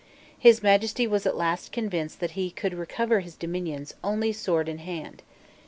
His 0.39 0.63
Majesty 0.63 1.05
was 1.05 1.27
at 1.27 1.37
last 1.37 1.71
convinced 1.71 2.21
that 2.21 2.31
he 2.31 2.49
could 2.49 2.73
recover 2.73 3.19
his 3.19 3.35
dominions 3.35 3.93
only 4.03 4.33
sword 4.33 4.67
in 4.67 4.79
hand. 4.79 5.21